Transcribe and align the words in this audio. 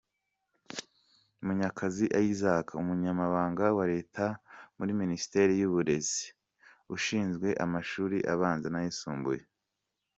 Munyakazi 1.45 2.05
Isaac 2.29 2.67
Umunyamabanga 2.81 3.65
wa 3.77 3.85
Leta 3.93 4.25
muri 4.77 4.91
Minisiteri 5.01 5.51
y’Uburezi, 5.57 6.23
ushinzwe 6.95 7.47
Amashuri 7.65 8.17
abanza 8.33 8.67
n’ayisumbuye 8.71 9.43